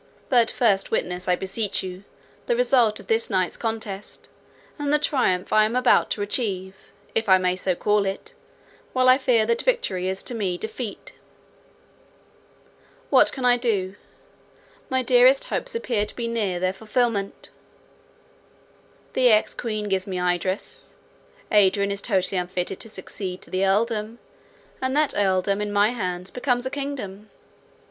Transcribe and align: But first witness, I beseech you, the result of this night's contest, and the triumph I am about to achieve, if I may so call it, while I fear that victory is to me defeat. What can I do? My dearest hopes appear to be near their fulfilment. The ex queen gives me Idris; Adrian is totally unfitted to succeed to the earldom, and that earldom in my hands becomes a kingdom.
But 0.29 0.49
first 0.49 0.89
witness, 0.89 1.27
I 1.27 1.35
beseech 1.35 1.83
you, 1.83 2.03
the 2.47 2.55
result 2.55 2.99
of 2.99 3.05
this 3.05 3.29
night's 3.29 3.55
contest, 3.55 4.29
and 4.79 4.91
the 4.91 4.97
triumph 4.97 5.53
I 5.53 5.63
am 5.63 5.75
about 5.75 6.09
to 6.09 6.23
achieve, 6.23 6.73
if 7.13 7.29
I 7.29 7.37
may 7.37 7.55
so 7.55 7.75
call 7.75 8.07
it, 8.07 8.33
while 8.93 9.07
I 9.07 9.19
fear 9.19 9.45
that 9.45 9.61
victory 9.61 10.07
is 10.09 10.23
to 10.23 10.33
me 10.33 10.57
defeat. 10.57 11.13
What 13.11 13.31
can 13.31 13.45
I 13.45 13.57
do? 13.57 13.93
My 14.89 15.03
dearest 15.03 15.43
hopes 15.49 15.75
appear 15.75 16.07
to 16.07 16.15
be 16.15 16.27
near 16.27 16.59
their 16.59 16.73
fulfilment. 16.73 17.49
The 19.13 19.29
ex 19.29 19.53
queen 19.53 19.87
gives 19.87 20.07
me 20.07 20.19
Idris; 20.19 20.95
Adrian 21.51 21.91
is 21.91 22.01
totally 22.01 22.39
unfitted 22.39 22.79
to 22.79 22.89
succeed 22.89 23.39
to 23.43 23.51
the 23.51 23.67
earldom, 23.67 24.17
and 24.81 24.97
that 24.97 25.13
earldom 25.15 25.61
in 25.61 25.71
my 25.71 25.91
hands 25.91 26.31
becomes 26.31 26.65
a 26.65 26.71
kingdom. 26.71 27.29